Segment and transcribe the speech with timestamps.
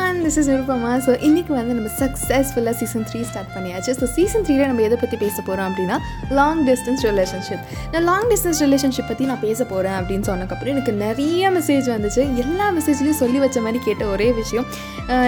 [0.00, 3.92] One this is Nirupama so இன்றைக்கி வந்து நம்ம சக்ஸஸ்ஃபுல்லாக சீசன் த்ரீ ஸ்டார்ட் பண்ணியாச்சு.
[4.00, 5.96] ஸோ சீசன் த்ரீல நம்ம எதை பற்றி பேச போகிறோம் அப்படின்னா
[6.38, 11.50] லாங் டிஸ்டன்ஸ் ரிலேஷன்ஷிப் நான் லாங் டிஸ்டன்ஸ் ரிலேஷன்ஷிப் பற்றி நான் பேச போகிறேன் அப்படின்னு சொன்னக்கப்புறம் எனக்கு நிறைய
[11.58, 12.24] மெசேஜ் வந்துச்சு.
[12.44, 14.68] எல்லா மெசேஜ்லேயும் சொல்லி வச்ச மாதிரி கேட்ட ஒரே விஷயம்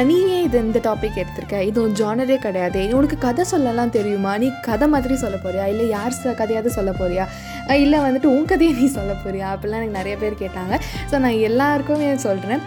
[0.08, 1.56] நீயே நீ ஏன் இது இந்த டாபிக் எடுத்திருக்க?
[1.68, 2.80] இது உன் ஜானரே கிடையாது.
[2.98, 4.32] உனக்கு கதை சொல்லலாம் தெரியுமா?
[4.42, 5.64] நீ கதை மாதிரி சொல்ல போறியா?
[5.72, 7.24] இல்லை யார் கதையாவது சொல்ல போறியா?
[7.84, 9.48] இல்லை வந்துட்டு உன் கதையை நீ சொல்ல போறியா?
[9.54, 10.74] அப்படிலாம் எனக்கு நிறைய பேர் கேட்டாங்க.
[11.10, 12.62] ஸோ நான் எல்லாருக்குமே சொல்கிறேன்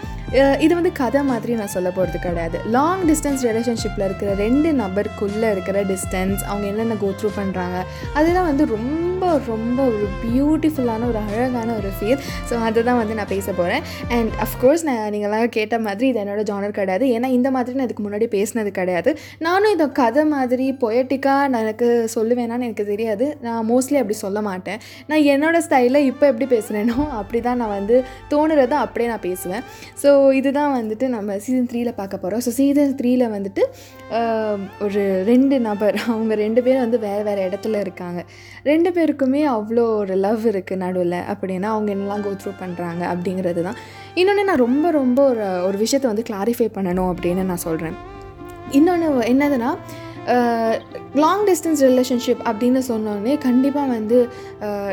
[0.65, 2.57] இது வந்து கதை மாதிரி நான் சொல்ல போகிறது கிடையாது.
[2.75, 7.77] லாங் டிஸ்டன்ஸ் ரிலேஷன்ஷிப்பில் இருக்கிற ரெண்டு நபருக்குள்ளே இருக்கிற டிஸ்டன்ஸ் அவங்க என்னென்ன கோ த்ரூ பண்ணுறாங்க
[8.19, 9.03] அதெல்லாம் வந்து ரொம்ப
[9.47, 13.83] ரொம்ப ஒரு பியூட்டிஃபுல்லான ஒரு அழகான ஒரு ஃபீல் ஸோ அதை தான் வந்து நான் பேச போகிறேன்
[14.17, 17.05] அண்ட் அஃப்கோர்ஸ் நான் நீங்களாம் கேட்ட மாதிரி இது என்னோட ஜானர் கிடையாது.
[17.15, 19.11] ஏன்னா இந்த மாதிரி நான் இதுக்கு முன்னாடி பேசினது கிடையாது.
[19.47, 23.27] நானும் இதை கதை மாதிரி பொயட்டிக்காக நான் எனக்கு சொல்லுவேனான்னு எனக்கு தெரியாது.
[23.47, 24.81] நான் மோஸ்ட்லி அப்படி சொல்ல மாட்டேன்.
[25.11, 27.97] நான் என்னோடய ஸ்டைலில் இப்போ எப்படி பேசுகிறேனோ அப்படி தான் நான் வந்து
[28.33, 29.65] தோணுறதை அப்படியே நான் பேசுவேன்.
[30.03, 33.63] ஸோ இதுதான் வந்துட்டு நம்ம சீசன் த்ரீயில் பார்க்க போகிறோம் ஸோ சீசன் த்ரீயில் வந்துட்டு
[34.85, 38.19] ஒரு ரெண்டு நபர் அவங்க ரெண்டு பேரும் வந்து வேறு வேறு இடத்துல இருக்காங்க.
[38.71, 41.19] ரெண்டு பேருக்குமே அவ்வளோ ஒரு லவ் இருக்குது நடுவில்.
[41.33, 43.79] அப்படின்னா அவங்க என்னெல்லாம் கோ த்ரூ பண்ணுறாங்க அப்படிங்கிறது தான்
[44.21, 47.97] இன்னொன்று நான் ரொம்ப ரொம்ப ஒரு ஒரு விஷயத்தை வந்து கிளாரிஃபை பண்ணணும் அப்படின்னு நான் சொல்கிறேன்
[48.71, 49.71] இன்னொன்று என்னதுன்னா
[51.23, 54.17] லாங் டிஸ்டன்ஸ் ரிலேஷன்ஷிப் அப்படின்னு சொன்னோடனே கண்டிப்பாக வந்து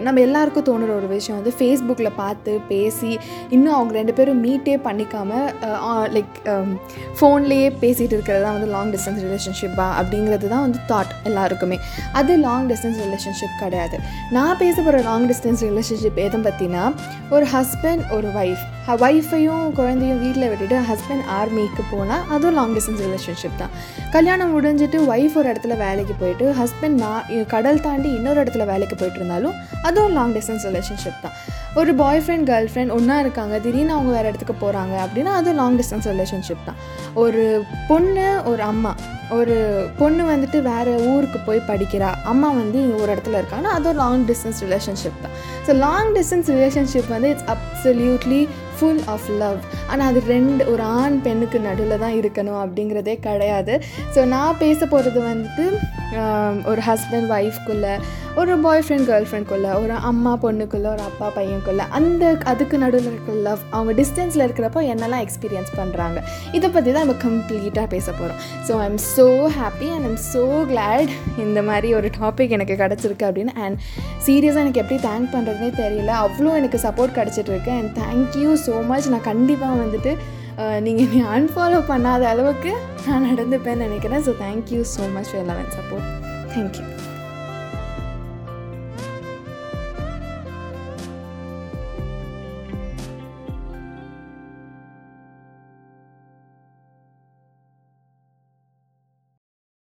[0.07, 3.13] நம்ம எல்லாருக்கும் தோணுற ஒரு விஷயம் வந்து ஃபேஸ்புக்கில் பார்த்து பேசி
[3.55, 5.49] இன்னும் அவங்க ரெண்டு பேரும் மீட்டே பண்ணிக்காமல்
[6.17, 6.37] லைக்
[7.19, 11.79] ஃபோன்லேயே பேசிகிட்டு இருக்கிறது தான் வந்து லாங் டிஸ்டன்ஸ் ரிலேஷன்ஷிப்பா அப்படிங்கிறது தான் வந்து தாட் எல்லாருக்குமே.
[12.21, 13.99] அது லாங் டிஸ்டன்ஸ் ரிலேஷன்ஷிப் கிடையாது.
[14.37, 16.85] நான் பேச போகிற லாங் டிஸ்டன்ஸ் ரிலேஷன்ஷிப் எதை பற்றினா
[17.37, 18.65] ஒரு ஹஸ்பண்ட் ஒரு ஒய்ஃப்
[19.07, 23.75] ஒய்ஃபையும் குழந்தையும் வீட்டில் விட்டுட்டு ஹஸ்பண்ட் ஆர்மிக்கு போனால் அதுவும் லாங் டிஸ்டன்ஸ் ரிலேஷன்ஷிப் தான்.
[24.17, 29.21] கல்யாணம் முடிஞ்சிட்டு ஒய்ஃப் ஒரு இடத்துல வேலைக்கு போயிட்டு ஹஸ்பண்ட் நான் கடல் தாண்டி இன்னொரு இடத்துல வேலைக்கு போயிட்டு
[29.21, 29.57] இருந்தாலும்
[29.89, 31.37] அதுவும் லாங் டிஸ்டன்ஸ் ரிலேஷன்ஷிப் தான்.
[31.81, 35.79] ஒரு பாய் ஃப்ரெண்ட் கேர்ள் ஃப்ரெண்ட் ஒன்றா இருக்காங்க திடீர்னு அவங்க வேறு இடத்துக்கு போகிறாங்க அப்படின்னா அது லாங்
[35.81, 36.79] டிஸ்டன்ஸ் ரிலேஷன்ஷிப் தான்.
[37.25, 37.45] ஒரு
[37.91, 38.93] பொண்ணு ஒரு அம்மா.
[39.39, 39.55] ஒரு
[40.01, 42.09] பொண்ணு வந்துட்டு வேறு ஊருக்கு போய் படிக்கிறா.
[42.33, 45.37] அம்மா வந்து இங்கே ஒரு இடத்துல இருக்காங்கன்னா அது ஒரு லாங் டிஸ்டன்ஸ் ரிலேஷன்ஷிப் தான்.
[45.67, 48.43] ஸோ லாங் டிஸ்டன்ஸ் ரிலேஷன்ஷிப் வந்து it's absolutely
[48.77, 49.59] full of love
[49.91, 53.75] ஆனால் அது ரெண்டு ஒரு ஆண் பெண்ணுக்கு நடுவில் தான் இருக்கணும் அப்படிங்கிறதே கிடையாது.
[54.15, 55.67] ஸோ நான் பேச போகிறது வந்துட்டு
[56.71, 57.95] ஒரு ஹஸ்பண்ட் ஒய்ஃப்குள்ளே
[58.41, 63.35] ஒரு பாய் ஃப்ரெண்ட் கேர்ள் ஃப்ரெண்ட்குள்ளே ஒரு அம்மா பொண்ணுக்குள்ளே ஒரு அப்பா பையனுக்குள்ளே அந்த அதுக்கு நடுவில் இருக்கிற
[63.49, 66.19] லவ் அவங்க டிஸ்டன்ஸில் இருக்கிறப்போ என்னெல்லாம் எக்ஸ்பீரியன்ஸ் பண்ணுறாங்க
[66.59, 69.29] இதை பற்றி தான் நம்ம கம்ப்ளீட்டாக பேச போகிறோம் so I am so
[69.59, 73.55] happy and I'm so glad இந்த மாதிரி ஒரு டாபிக் எனக்கு கிடச்சிருக்கு அப்படின்னு.
[73.65, 73.79] அண்ட்
[74.27, 76.13] சீரியஸாக எனக்கு எப்படி தேங்க் பண்ணுறதுனே தெரியல.
[76.27, 77.71] அவ்வளோ எனக்கு சப்போர்ட் கிடச்சிட்டு இருக்கு.
[77.71, 80.13] அண்ட் தேங்க்யூ ஸோ மச் நான் கண்டிப்பாக வந்துட்டு
[80.85, 82.73] நீங்கள் என்னை அன்ஃபாலோ பண்ணாத அளவுக்கு
[83.07, 84.23] நான் நடந்துப்பேன்னு நினைக்கிறேன்.
[84.27, 86.07] So thank you so much for love and support
[86.55, 86.85] thank you